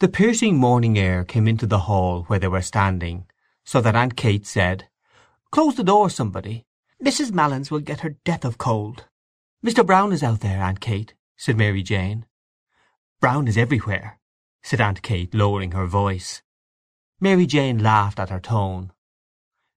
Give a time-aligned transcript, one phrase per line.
[0.00, 3.26] The piercing morning air came into the hall where they were standing,
[3.64, 4.88] so that Aunt Kate said,
[5.50, 6.66] "Close the door, somebody.
[7.02, 7.32] Mrs.
[7.32, 9.08] Malins will get her death of cold."
[9.60, 9.84] "Mr.
[9.84, 12.26] Brown is out there, Aunt Kate," said Mary Jane.
[13.18, 14.20] "Brown is everywhere,"
[14.62, 16.42] said Aunt Kate, lowering her voice.
[17.18, 18.92] Mary Jane laughed at her tone.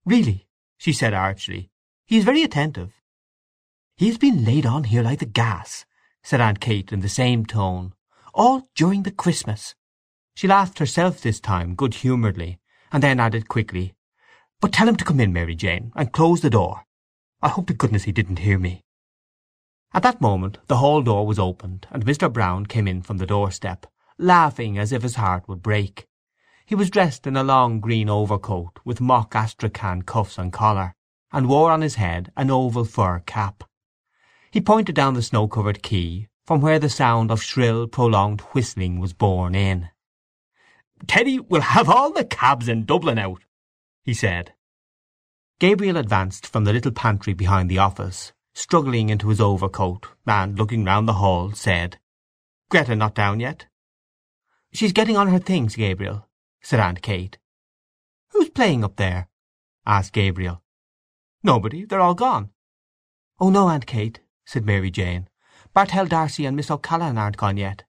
[0.05, 0.47] "Really,"
[0.77, 1.71] she said archly,
[2.05, 2.93] "he is very attentive."
[3.97, 5.87] "He has been laid on here like the gas,"
[6.21, 7.95] said Aunt Kate in the same tone.
[8.35, 9.73] "All during the Christmas.
[10.33, 12.59] She laughed herself this time, good humouredly,
[12.91, 13.93] and then added quickly,
[14.59, 16.85] "But tell him to come in, Mary Jane, and close the door.
[17.41, 18.83] I hope to goodness he didn't hear me."
[19.93, 22.31] At that moment the hall door was opened, and Mr.
[22.31, 23.85] Brown came in from the doorstep,
[24.17, 26.07] laughing as if his heart would break.
[26.65, 30.95] He was dressed in a long green overcoat, with mock astrakhan cuffs and collar,
[31.33, 33.65] and wore on his head an oval fur cap.
[34.49, 39.13] He pointed down the snow-covered quay, from where the sound of shrill prolonged whistling was
[39.13, 39.89] borne in.
[41.07, 43.43] "Teddy will have all the cabs in Dublin out,"
[44.03, 44.53] he said.
[45.59, 50.83] Gabriel advanced from the little pantry behind the office, struggling into his overcoat, and, looking
[50.83, 51.99] round the hall, said,
[52.69, 53.67] "Greta not down yet?"
[54.73, 56.27] "She's getting on her things, Gabriel,"
[56.61, 57.37] said Aunt Kate.
[58.29, 59.29] "Who's playing up there?"
[59.85, 60.63] asked Gabriel.
[61.43, 61.85] "Nobody.
[61.85, 62.51] They're all gone."
[63.39, 65.29] "Oh no, Aunt Kate," said Mary Jane.
[65.73, 67.83] "Bartell D'Arcy and Miss O'Callaghan aren't gone yet."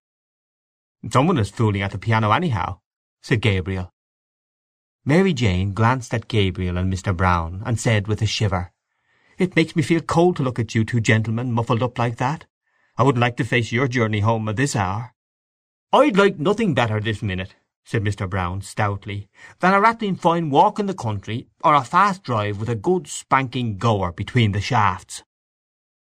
[1.11, 2.82] "Some one is fooling at the piano anyhow,"
[3.23, 3.93] said Gabriel.
[5.05, 7.17] Mary Jane glanced at Gabriel and Mr.
[7.17, 8.73] Brown, and said with a shiver,
[9.39, 12.47] "It makes me feel cold to look at you two gentlemen muffled up like that.
[12.97, 15.15] I wouldn't like to face your journey home at this hour."
[15.93, 18.29] "I'd like nothing better this minute," said Mr.
[18.29, 19.29] Brown stoutly,
[19.61, 23.07] "than a rattling fine walk in the country, or a fast drive with a good
[23.07, 25.23] spanking goer between the shafts."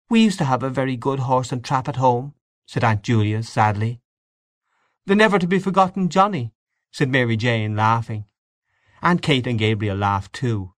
[0.10, 2.34] "We used to have a very good horse and trap at home,"
[2.66, 4.02] said Aunt Julia sadly.
[5.06, 6.55] "The never to be forgotten Johnny!"
[6.96, 8.24] Said Mary Jane, laughing.
[9.02, 10.74] Aunt Kate and Gabriel laughed too.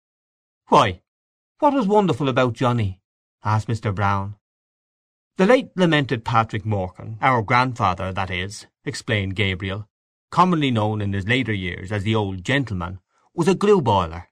[0.69, 1.03] "Why,
[1.59, 3.03] what was wonderful about Johnny?"
[3.45, 3.95] asked Mr.
[3.95, 4.37] Brown.
[5.37, 9.91] "The late lamented Patrick Morkan, our grandfather, that is," explained Gabriel,
[10.31, 12.99] "commonly known in his later years as the old gentleman,
[13.35, 14.31] was a glue boiler."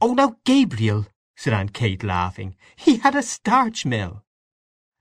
[0.00, 1.04] "Oh now, Gabriel!"
[1.36, 2.56] said Aunt Kate, laughing.
[2.74, 4.24] "He had a starch mill."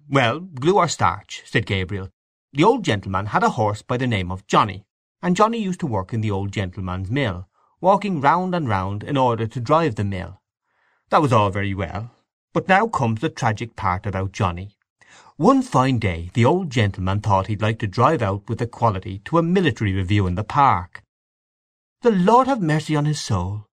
[0.09, 2.09] "Well, glue or starch," said Gabriel,
[2.51, 4.85] "the old gentleman had a horse by the name of Johnny
[5.21, 7.47] and Johnny used to work in the old gentleman's mill,
[7.79, 10.41] walking round and round in order to drive the mill.
[11.09, 12.11] That was all very well,
[12.53, 14.77] but now comes the tragic part about Johnny.
[15.37, 19.19] One fine day the old gentleman thought he'd like to drive out with the quality
[19.25, 21.03] to a military review in the park.
[22.01, 23.67] "The Lord have mercy on his soul!"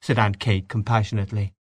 [0.00, 1.54] said Aunt Kate compassionately.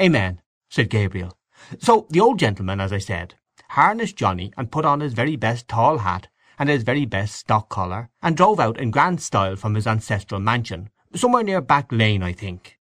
[0.00, 1.36] "Amen," said Gabriel.
[1.78, 3.34] So the old gentleman, as I said,
[3.70, 7.68] harnessed Johnny and put on his very best tall hat and his very best stock
[7.68, 12.22] collar, and drove out in grand style from his ancestral mansion, somewhere near Back Lane,
[12.22, 12.78] I think.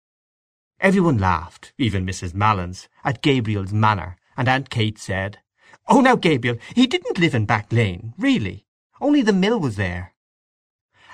[0.80, 2.34] Every one laughed, even Mrs.
[2.34, 5.38] Malins, at Gabriel's manner, and Aunt Kate said,
[5.88, 8.66] "Oh now, Gabriel, he didn't live in Back Lane, really.
[9.00, 10.14] Only the mill was there."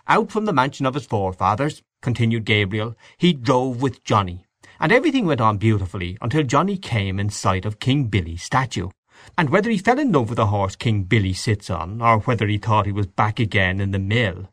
[0.07, 4.47] Out from the mansion of his forefathers, continued Gabriel, he drove with Johnny,
[4.79, 8.91] and everything went on beautifully until Johnny came in sight of King Billy's statue
[9.37, 12.47] and whether he fell in love with the horse King Billy sits on, or whether
[12.47, 14.49] he thought he was back again in the mill,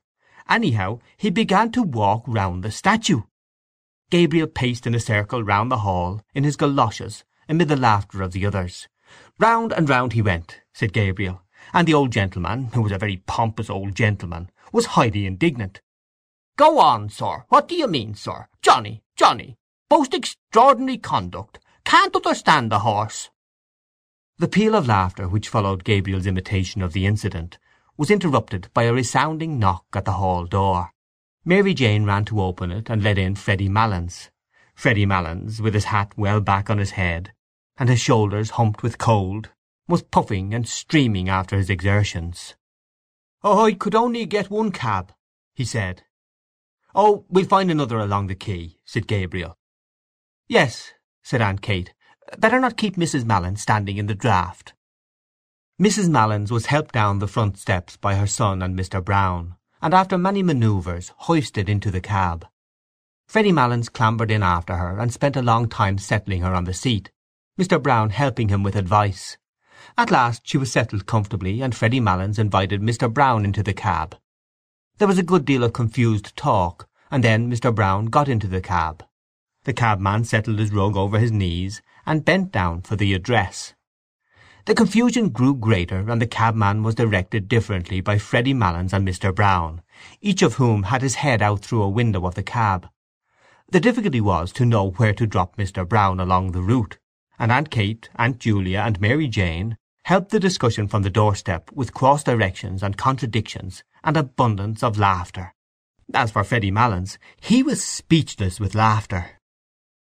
[0.49, 3.21] anyhow he began to walk round the statue.
[4.09, 8.31] Gabriel paced in a circle round the hall, in his goloshes, amid the laughter of
[8.31, 8.87] the others.
[9.39, 11.41] Round and round he went, said Gabriel,
[11.73, 15.81] and the old gentleman, who was a very pompous old gentleman, was highly indignant.
[16.55, 17.45] "Go on, sir!
[17.49, 18.47] What do you mean, sir?
[18.61, 19.57] Johnny, Johnny!
[19.89, 21.59] Most extraordinary conduct!
[21.85, 23.29] Can't understand the horse!"
[24.39, 27.57] The peal of laughter which followed Gabriel's imitation of the incident
[27.97, 30.93] was interrupted by a resounding knock at the hall door.
[31.43, 34.29] Mary Jane ran to open it and let in Freddy Malins.
[34.75, 37.33] Freddy Malins, with his hat well back on his head,
[37.77, 39.49] and his shoulders humped with cold,
[39.87, 42.53] was puffing and streaming after his exertions.
[43.43, 45.13] "Oh, I could only get one cab,"
[45.55, 46.03] he said.
[46.93, 49.57] "Oh, we'll find another along the quay," said Gabriel.
[50.47, 50.93] "Yes,"
[51.23, 51.95] said Aunt Kate.
[52.37, 53.23] Better not keep Mrs.
[53.23, 54.73] Malins standing in the draught."
[55.81, 56.09] Mrs.
[56.09, 59.01] Malins was helped down the front steps by her son and Mr.
[59.01, 62.45] Brown, and after many manoeuvres hoisted into the cab.
[63.27, 66.73] Freddy Malins clambered in after her, and spent a long time settling her on the
[66.73, 67.11] seat,
[67.57, 67.81] Mr.
[67.81, 69.37] Brown helping him with advice.
[69.97, 73.13] At last she was settled comfortably, and Freddy Malins invited Mr.
[73.13, 74.17] Brown into the cab.
[74.97, 77.73] There was a good deal of confused talk, and then Mr.
[77.73, 79.05] Brown got into the cab.
[79.63, 83.75] The cabman settled his rug over his knees, and bent down for the address.
[84.65, 89.33] The confusion grew greater, and the cabman was directed differently by Freddy Malins and Mr.
[89.33, 89.81] Brown,
[90.19, 92.87] each of whom had his head out through a window of the cab.
[93.69, 95.87] The difficulty was to know where to drop Mr.
[95.87, 96.97] Brown along the route,
[97.37, 101.93] and Aunt Kate, Aunt Julia, and Mary Jane helped the discussion from the doorstep with
[101.93, 105.53] cross directions and contradictions and abundance of laughter.
[106.13, 109.36] As for Freddy Malins, he was speechless with laughter.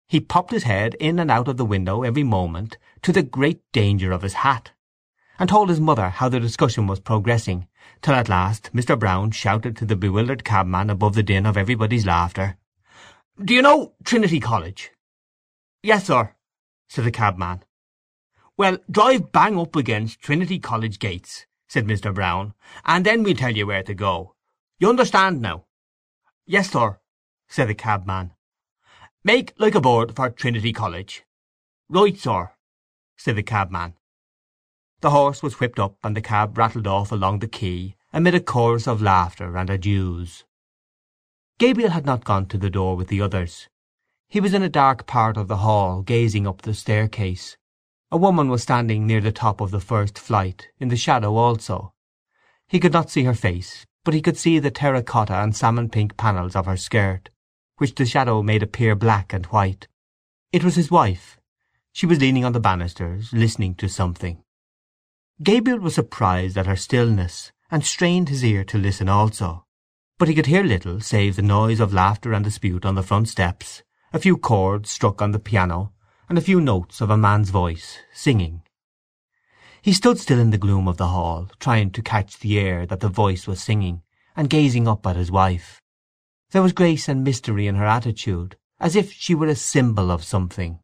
[0.08, 3.61] He popped his head in and out of the window every moment, to the great
[3.73, 4.70] danger of his hat,
[5.37, 7.67] and told his mother how the discussion was progressing,
[8.03, 8.97] till at last Mr.
[8.97, 12.56] Brown shouted to the bewildered cabman above the din of everybody's laughter,
[13.44, 14.93] "Do you know Trinity College?"
[15.82, 16.37] "Yes, sir,"
[16.88, 17.64] said the cabman.
[18.56, 22.14] "Well, drive bang up against Trinity College gates," said Mr.
[22.14, 22.55] Brown,
[22.85, 24.37] "and then we'll tell you where to go.
[24.79, 25.64] You understand now?"
[26.47, 27.00] "Yes, sir,"
[27.49, 28.36] said the cabman.
[29.26, 31.25] "Make like a board for Trinity College."
[31.88, 32.52] "Right, sir,"
[33.17, 33.94] said the cabman.
[35.00, 38.40] The horse was whipped up, and the cab rattled off along the quay amid a
[38.40, 40.44] chorus of laughter and adieus.
[41.58, 43.69] Gabriel had not gone to the door with the others.
[44.28, 47.56] He was in a dark part of the hall, gazing up the staircase.
[48.12, 51.93] A woman was standing near the top of the first flight, in the shadow also.
[52.69, 55.88] He could not see her face, but he could see the terra cotta and salmon
[55.88, 57.31] pink panels of her skirt
[57.78, 59.88] which the shadow made appear black and white.
[60.52, 61.38] It was his wife.
[61.93, 64.43] She was leaning on the banisters, listening to something.
[65.43, 69.64] Gabriel was surprised at her stillness, and strained his ear to listen also.
[70.19, 73.28] But he could hear little save the noise of laughter and dispute on the front
[73.28, 73.82] steps,
[74.12, 75.93] a few chords struck on the piano,
[76.28, 78.62] and a few notes of a man's voice, singing.
[79.82, 83.00] He stood still in the gloom of the hall, trying to catch the air that
[83.00, 84.02] the voice was singing,
[84.34, 85.81] and gazing up at his wife.
[86.51, 90.25] There was grace and mystery in her attitude, as if she were a symbol of
[90.25, 90.81] something.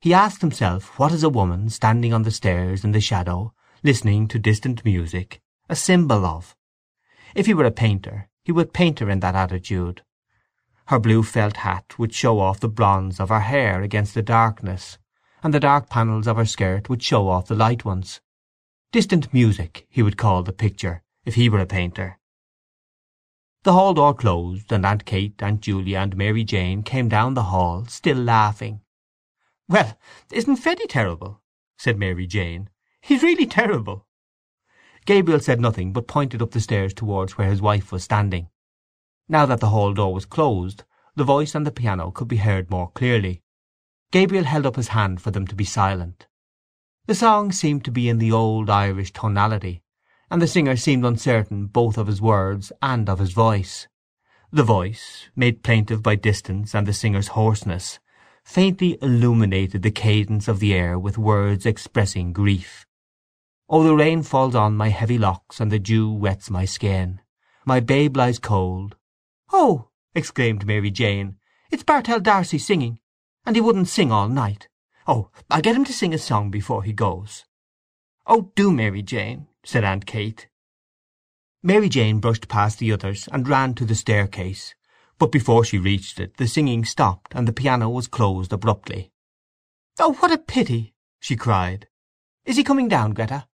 [0.00, 4.28] He asked himself what is a woman standing on the stairs in the shadow, listening
[4.28, 6.56] to distant music, a symbol of?
[7.34, 10.02] If he were a painter he would paint her in that attitude.
[10.86, 14.98] Her blue felt hat would show off the bronze of her hair against the darkness,
[15.42, 18.20] and the dark panels of her skirt would show off the light ones.
[18.92, 22.18] Distant music, he would call the picture, if he were a painter.
[23.62, 27.44] The hall door closed, and Aunt Kate, Aunt Julia, and Mary Jane came down the
[27.44, 28.80] hall, still laughing.
[29.68, 29.98] "Well,
[30.32, 31.42] isn't Freddy terrible?"
[31.76, 32.70] said Mary Jane.
[33.02, 34.06] "He's really terrible."
[35.04, 38.48] Gabriel said nothing, but pointed up the stairs towards where his wife was standing.
[39.28, 40.84] Now that the hall door was closed,
[41.14, 43.42] the voice and the piano could be heard more clearly.
[44.10, 46.28] Gabriel held up his hand for them to be silent.
[47.04, 49.82] The song seemed to be in the old Irish tonality,
[50.30, 53.88] and the singer seemed uncertain both of his words and of his voice.
[54.52, 57.98] The voice, made plaintive by distance and the singer's hoarseness,
[58.44, 62.86] faintly illuminated the cadence of the air with words expressing grief.
[63.68, 67.20] Oh, the rain falls on my heavy locks, and the dew wets my skin.
[67.64, 68.96] My babe lies cold.
[69.52, 69.90] Oh!
[70.14, 71.36] exclaimed Mary Jane,
[71.70, 72.98] it's Bartell D'Arcy singing,
[73.46, 74.68] and he wouldn't sing all night.
[75.06, 77.44] Oh, I'll get him to sing a song before he goes.
[78.26, 80.48] Oh, do, Mary Jane, said Aunt Kate.
[81.62, 84.74] Mary Jane brushed past the others and ran to the staircase,
[85.18, 89.12] but before she reached it the singing stopped and the piano was closed abruptly.
[89.98, 91.88] "Oh, what a pity!" she cried.
[92.46, 93.46] "Is he coming down, Greta?"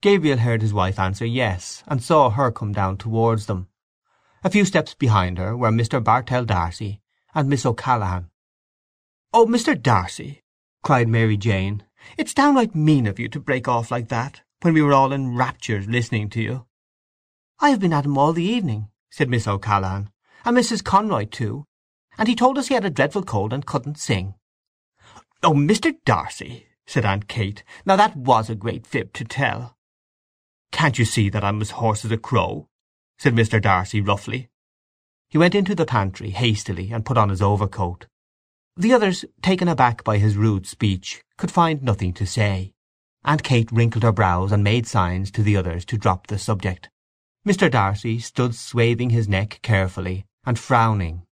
[0.00, 3.68] Gabriel heard his wife answer yes, and saw her come down towards them.
[4.42, 6.02] A few steps behind her were Mr.
[6.02, 7.00] Bartell D'Arcy
[7.34, 8.30] and Miss O'Callaghan.
[9.32, 9.80] "Oh, Mr.
[9.80, 10.42] D'Arcy,"
[10.82, 11.84] cried Mary Jane,
[12.18, 15.36] "it's downright mean of you to break off like that when we were all in
[15.36, 16.64] raptures listening to you."
[17.60, 20.08] "I have been at him all the evening," said Miss O'Callaghan,
[20.42, 20.82] "and Mrs.
[20.82, 21.66] Conroy too,
[22.16, 24.36] and he told us he had a dreadful cold and couldn't sing."
[25.42, 25.94] "Oh, Mr.
[26.06, 29.76] D'Arcy," said Aunt Kate, "now that was a great fib to tell."
[30.72, 32.70] "Can't you see that I'm as hoarse as a crow?"
[33.18, 33.60] said Mr.
[33.60, 34.48] D'Arcy roughly.
[35.28, 38.06] He went into the pantry hastily and put on his overcoat.
[38.78, 42.73] The others, taken aback by his rude speech, could find nothing to say.
[43.26, 46.90] Aunt Kate wrinkled her brows and made signs to the others to drop the subject.
[47.46, 47.70] Mr.
[47.70, 51.26] D'Arcy stood swathing his neck carefully, and frowning.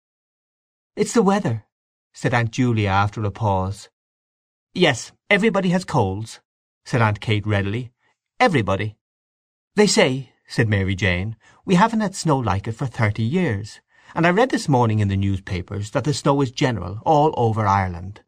[0.94, 1.66] "It's the weather,"
[2.12, 3.88] said Aunt Julia after a pause.
[4.72, 6.40] "Yes, everybody has colds,"
[6.84, 7.92] said Aunt Kate readily.
[8.38, 8.96] "Everybody."
[9.74, 13.80] "They say," said Mary Jane, "we haven't had snow like it for thirty years,
[14.14, 17.66] and I read this morning in the newspapers that the snow is general all over
[17.66, 18.22] Ireland."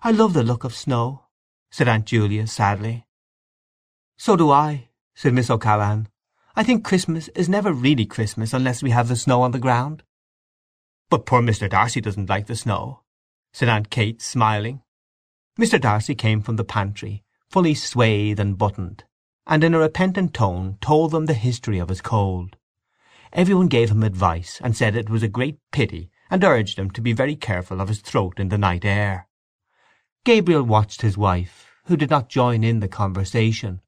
[0.00, 1.27] "I love the look of snow,"
[1.70, 3.06] said Aunt Julia sadly.
[4.16, 6.08] "So do I," said Miss O'Callaghan.
[6.56, 10.02] "I think Christmas is never really Christmas unless we have the snow on the ground."
[11.10, 11.68] "But poor Mr.
[11.68, 13.02] D'Arcy doesn't like the snow,"
[13.52, 14.82] said Aunt Kate, smiling.
[15.58, 15.80] Mr.
[15.80, 19.04] D'Arcy came from the pantry, fully swathed and buttoned,
[19.46, 22.56] and in a repentant tone told them the history of his cold.
[23.32, 26.90] Every one gave him advice, and said it was a great pity, and urged him
[26.90, 29.27] to be very careful of his throat in the night air.
[30.24, 33.80] Gabriel watched his wife, who did not join in the conversation.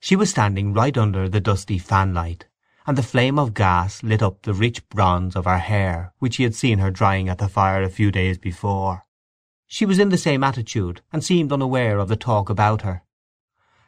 [0.00, 2.44] She was standing right under the dusty fanlight,
[2.86, 6.42] and the flame of gas lit up the rich bronze of her hair which he
[6.42, 9.04] had seen her drying at the fire a few days before.
[9.66, 13.02] She was in the same attitude, and seemed unaware of the talk about her.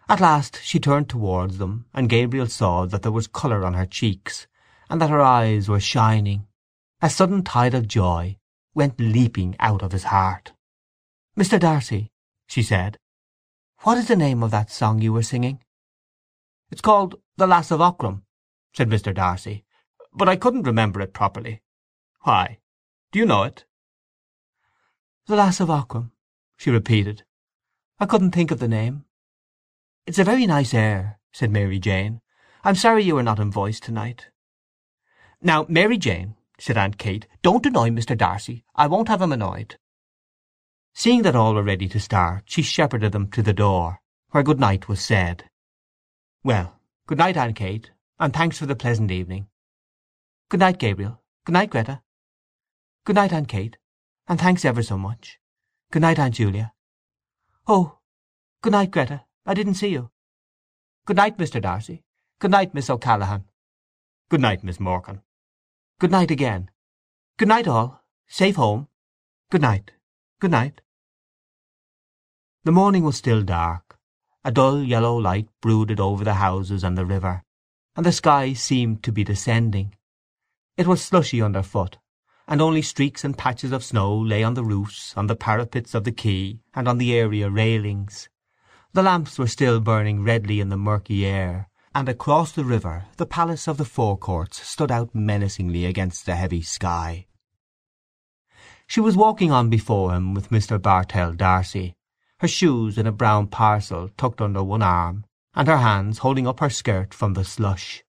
[0.09, 3.87] At last she turned towards them, and Gabriel saw that there was colour on her
[3.87, 4.47] cheeks,
[4.89, 6.47] and that her eyes were shining.
[7.03, 8.39] A sudden tide of joy
[8.75, 10.53] went leaping out of his heart.
[11.37, 11.61] "Mr.
[11.61, 12.11] D'Arcy,"
[12.47, 12.99] she said,
[13.81, 15.63] "what is the name of that song you were singing?"
[16.71, 18.25] "It's called The Lass of Aughrim,"
[18.73, 19.15] said Mr.
[19.15, 19.67] D'Arcy,
[20.15, 21.61] "but I couldn't remember it properly.
[22.23, 22.61] Why?
[23.13, 23.67] Do you know it?"
[25.27, 26.13] "The Lass of Aughrim,"
[26.57, 27.27] she repeated.
[28.01, 29.05] "I couldn't think of the name."
[30.07, 32.23] "It's a very nice air," said Mary Jane.
[32.65, 34.31] "I'm sorry you are not in voice to night."
[35.43, 38.17] "Now, Mary Jane," said Aunt Kate, "don't annoy Mr.
[38.17, 38.65] D'Arcy.
[38.75, 39.79] I won't have him annoyed."
[40.99, 44.01] Seeing that all were ready to start she shepherded them to the door,
[44.31, 45.51] where good night was said.
[46.43, 49.47] "Well, good night, Aunt Kate, and thanks for the pleasant evening."
[50.49, 51.23] "Good night, Gabriel.
[51.45, 52.03] Good night, Greta."
[53.05, 53.77] "Good night, Aunt Kate,
[54.27, 55.39] and thanks ever so much.
[55.91, 56.73] Good night, Aunt Julia."
[57.67, 57.99] "Oh,
[58.63, 59.27] good night, Greta.
[59.45, 60.11] I didn't see you."
[61.05, 61.61] "Good night, Mr.
[61.61, 62.05] D'Arcy.
[62.39, 63.45] Good night, Miss O'Callaghan."
[64.31, 65.23] "Good night, Miss Morkan."
[65.99, 66.71] "Good night again.
[67.37, 68.03] Good night all.
[68.27, 68.89] Safe home.
[69.51, 69.93] Good night.
[70.41, 70.81] Good night."
[72.67, 73.97] The morning was still dark.
[74.45, 77.45] A dull yellow light brooded over the houses and the river,
[77.95, 79.95] and the sky seemed to be descending.
[80.77, 81.99] It was slushy underfoot,
[82.49, 86.03] and only streaks and patches of snow lay on the roofs, on the parapets of
[86.03, 88.29] the quay, and on the area railings.
[88.95, 93.27] The lamps were still burning redly in the murky air, and across the river the
[93.27, 97.29] palace of the Four Courts stood out menacingly against the heavy sky.
[98.89, 100.83] She was walking on before him with Mr.
[100.83, 101.95] Bartell D'Arcy,
[102.39, 105.25] her shoes in a brown parcel tucked under one arm,
[105.55, 108.05] and her hands holding up her skirt from the slush.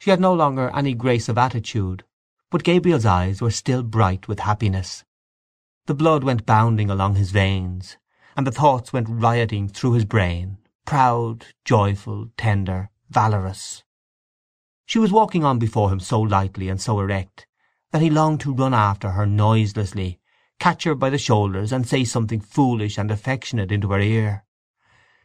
[0.00, 2.04] She had no longer any grace of attitude,
[2.50, 5.04] but Gabriel's eyes were still bright with happiness.
[5.86, 7.96] The blood went bounding along his veins,
[8.36, 13.84] and the thoughts went rioting through his brain, proud, joyful, tender, valorous.
[14.86, 17.46] She was walking on before him so lightly and so erect
[17.92, 20.18] that he longed to run after her noiselessly
[20.58, 24.44] catch her by the shoulders and say something foolish and affectionate into her ear.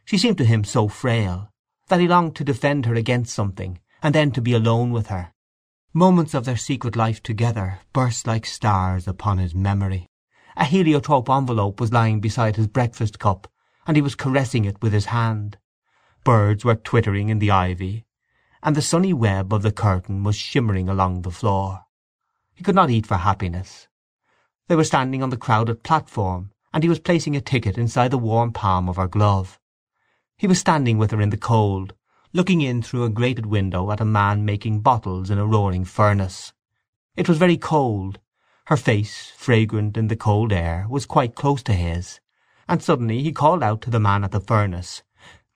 [0.04, 1.50] She seemed to him so frail
[1.88, 5.32] that he longed to defend her against something, and then to be alone with her.
[5.92, 10.06] Moments of their secret life together burst like stars upon his memory.
[10.56, 13.46] A heliotrope envelope was lying beside his breakfast cup,
[13.86, 15.58] and he was caressing it with his hand.
[16.24, 18.06] Birds were twittering in the ivy,
[18.62, 21.84] and the sunny web of the curtain was shimmering along the floor.
[22.54, 23.88] He could not eat for happiness.
[24.68, 28.18] They were standing on the crowded platform, and he was placing a ticket inside the
[28.18, 29.58] warm palm of her glove.
[30.36, 31.94] He was standing with her in the cold,
[32.32, 36.52] looking in through a grated window at a man making bottles in a roaring furnace.
[37.16, 38.18] It was very cold.
[38.66, 42.20] Her face, fragrant in the cold air, was quite close to his,
[42.68, 45.02] and suddenly he called out to the man at the furnace,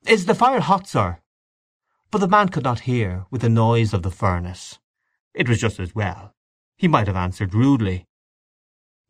[0.06, 1.20] "Is the fire hot, sir?"
[2.10, 4.78] But the man could not hear, with the noise of the furnace.
[5.32, 6.34] It was just as well.
[6.76, 8.06] He might have answered rudely.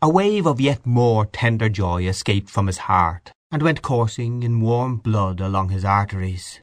[0.06, 4.60] A wave of yet more tender joy escaped from his heart, and went coursing in
[4.60, 6.60] warm blood along his arteries.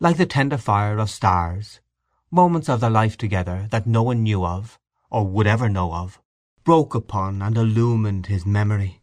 [0.00, 1.82] Like the tender fire of stars,
[2.30, 4.78] moments of their life together that no one knew of,
[5.10, 6.18] or would ever know of,
[6.64, 9.02] broke upon and illumined his memory.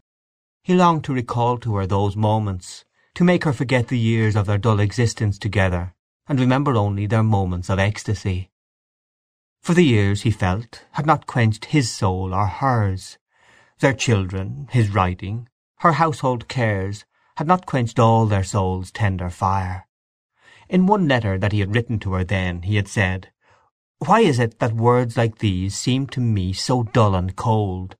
[0.64, 2.84] He longed to recall to her those moments,
[3.14, 5.94] to make her forget the years of their dull existence together,
[6.26, 8.50] and remember only their moments of ecstasy.
[9.60, 13.16] For the years, he felt, had not quenched his soul or hers,
[13.80, 17.04] their children, his writing, her household cares
[17.36, 19.86] had not quenched all their souls' tender fire.
[20.68, 23.32] In one letter that he had written to her then he had said,
[23.98, 27.96] "Why is it that words like these seem to me so dull and cold?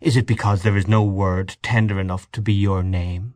[0.00, 3.34] Is it because there is no word tender enough to be your name?"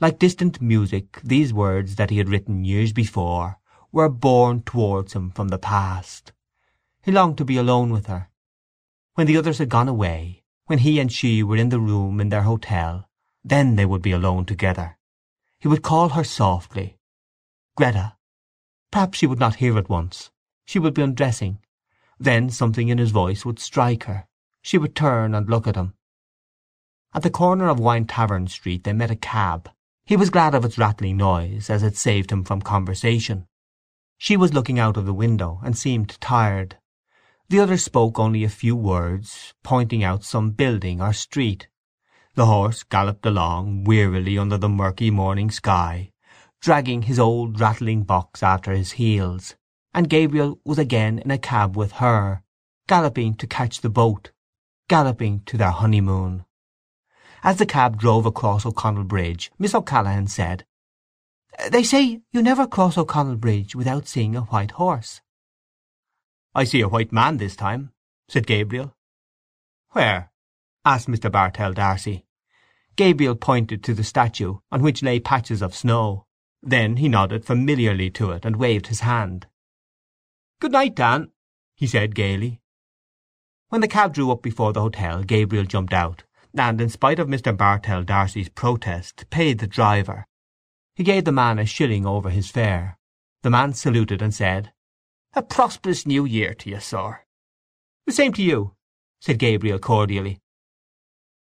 [0.00, 3.58] Like distant music these words that he had written years before
[3.92, 6.32] were borne towards him from the past.
[7.02, 8.30] He longed to be alone with her,
[9.14, 12.28] when the others had gone away, when he and she were in the room in
[12.28, 13.08] their hotel,
[13.44, 14.98] then they would be alone together.
[15.58, 16.98] He would call her softly.
[17.76, 18.16] Greta.
[18.90, 20.30] Perhaps she would not hear at once.
[20.64, 21.58] She would be undressing.
[22.18, 24.26] Then something in his voice would strike her.
[24.62, 25.94] She would turn and look at him.
[27.12, 29.70] At the corner of Wine Tavern Street they met a cab,
[30.06, 33.46] He was glad of its rattling noise, as it saved him from conversation.
[34.18, 36.76] She was looking out of the window, and seemed tired.
[37.48, 41.68] The others spoke only a few words, pointing out some building or street.
[42.34, 46.10] The horse galloped along wearily under the murky morning sky,
[46.60, 49.56] dragging his old rattling box after his heels,
[49.92, 52.42] and Gabriel was again in a cab with her,
[52.88, 54.32] galloping to catch the boat,
[54.88, 56.46] galloping to their honeymoon.
[57.42, 60.64] As the cab drove across O'Connell Bridge Miss O'Callaghan said,
[61.70, 65.20] "They say you never cross O'Connell Bridge without seeing a white horse."
[66.54, 67.92] "I see a white man this time,"
[68.28, 68.94] said Gabriel.
[69.90, 70.30] "Where?"
[70.84, 71.30] asked Mr.
[71.30, 72.26] Bartell D'Arcy.
[72.96, 76.26] Gabriel pointed to the statue, on which lay patches of snow.
[76.62, 79.48] Then he nodded familiarly to it, and waved his hand.
[80.60, 81.32] "Good night, Dan,"
[81.74, 82.60] he said gaily.
[83.70, 86.22] When the cab drew up before the hotel Gabriel jumped out
[86.56, 87.56] and, in spite of Mr.
[87.56, 90.26] Bartell D'Arcy's protest, paid the driver.
[90.94, 92.98] He gave the man a shilling over his fare.
[93.42, 94.72] The man saluted and said,
[95.36, 97.24] "A prosperous new year to you, sir."
[98.06, 98.76] "The same to you,"
[99.18, 100.40] said Gabriel cordially.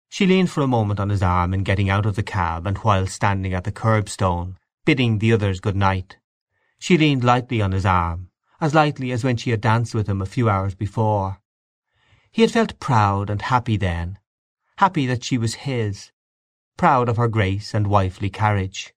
[0.09, 2.79] She leaned for a moment on his arm in getting out of the cab and
[2.79, 4.57] while standing at the curbstone,
[4.87, 6.17] bidding the others good night.
[6.79, 8.31] She leaned lightly on his arm,
[8.63, 11.43] as lightly as when she had danced with him a few hours before.
[12.33, 14.19] He had felt proud and happy then,
[14.79, 16.13] happy that she was his,
[16.79, 18.95] proud of her grace and wifely carriage.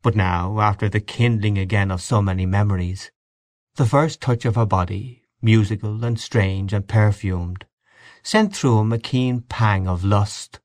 [0.00, 3.10] But now, after the kindling again of so many memories,
[3.76, 7.66] the first touch of her body, musical and strange and perfumed,
[8.22, 10.60] sent through him a keen pang of lust.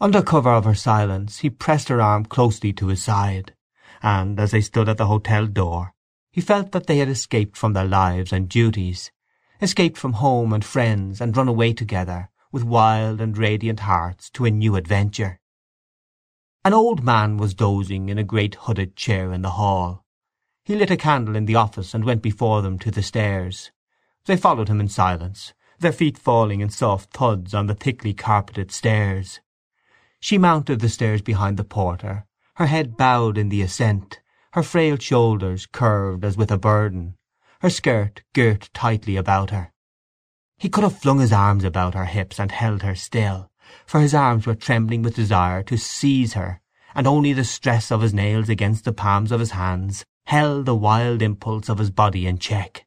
[0.00, 3.54] Under cover of her silence he pressed her arm closely to his side,
[4.02, 5.94] and, as they stood at the hotel door,
[6.30, 9.10] he felt that they had escaped from their lives and duties,
[9.60, 14.44] escaped from home and friends, and run away together, with wild and radiant hearts, to
[14.44, 15.40] a new adventure.
[16.64, 20.01] An old man was dozing in a great hooded chair in the hall.
[20.64, 23.72] He lit a candle in the office and went before them to the stairs.
[24.26, 28.70] They followed him in silence, their feet falling in soft thuds on the thickly carpeted
[28.70, 29.40] stairs.
[30.20, 34.20] She mounted the stairs behind the porter, her head bowed in the ascent,
[34.52, 37.16] her frail shoulders curved as with a burden,
[37.60, 39.72] her skirt girt tightly about her.
[40.58, 43.50] He could have flung his arms about her hips and held her still,
[43.84, 46.60] for his arms were trembling with desire to seize her,
[46.94, 50.74] and only the stress of his nails against the palms of his hands held the
[50.74, 52.86] wild impulse of his body in check.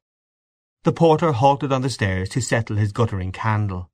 [0.83, 3.91] The porter halted on the stairs to settle his guttering candle.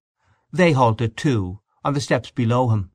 [0.54, 2.92] They halted too, on the steps below him.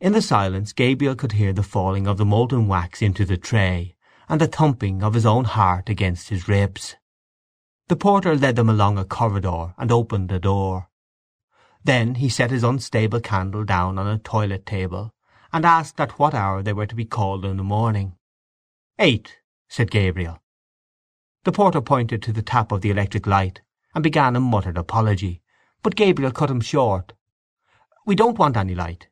[0.00, 3.96] In the silence Gabriel could hear the falling of the molten wax into the tray,
[4.30, 6.96] and the thumping of his own heart against his ribs.
[7.88, 10.88] The porter led them along a corridor and opened a door.
[11.84, 15.12] Then he set his unstable candle down on a toilet table,
[15.52, 18.16] and asked at what hour they were to be called in the morning.
[18.98, 19.36] "Eight,"
[19.68, 20.42] said Gabriel.
[21.44, 23.62] The porter pointed to the tap of the electric light,
[23.94, 25.42] and began a muttered apology,
[25.82, 27.12] but Gabriel cut him short.
[28.04, 29.08] "We don't want any light.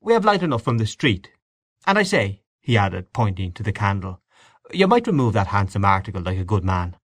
[0.00, 1.30] We have light enough from the street.
[1.86, 4.20] And I say," he added, pointing to the candle,
[4.72, 6.96] "you might remove that handsome article like a good man."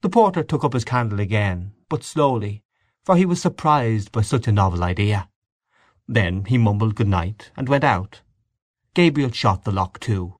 [0.00, 2.64] The porter took up his candle again, but slowly,
[3.04, 5.28] for he was surprised by such a novel idea.
[6.08, 8.22] Then he mumbled good night and went out.
[8.94, 10.39] Gabriel shot the lock to.